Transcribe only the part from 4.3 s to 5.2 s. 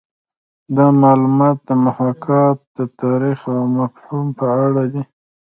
په اړه دي